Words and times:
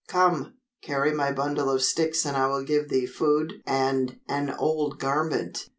Come, 0.07 0.55
carry 0.81 1.11
my 1.13 1.31
bundle 1.31 1.69
of 1.69 1.83
sticks 1.83 2.25
and 2.25 2.35
I 2.35 2.47
will 2.47 2.63
give 2.63 2.89
thee 2.89 3.05
food 3.05 3.61
and 3.67 4.17
an 4.27 4.49
old 4.49 4.97
garment." 4.97 5.65